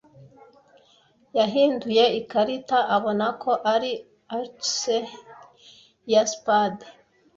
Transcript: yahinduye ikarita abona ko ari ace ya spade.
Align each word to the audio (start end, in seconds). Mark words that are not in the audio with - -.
yahinduye 1.37 2.03
ikarita 2.19 2.79
abona 2.95 3.25
ko 3.41 3.51
ari 3.73 3.91
ace 4.39 4.97
ya 6.11 6.23
spade. 6.33 6.85